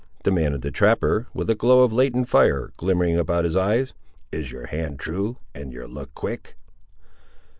[0.23, 3.93] demanded the trapper, with a glow of latent fire, glimmering about his eyes;
[4.31, 6.57] "is your hand true, and your look quick?"